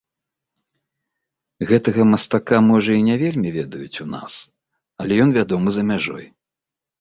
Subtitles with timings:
[1.71, 4.33] Гэтага мастака можа і не вельмі ведаюць у нас,
[5.05, 6.25] але ён вядомы за мяжой.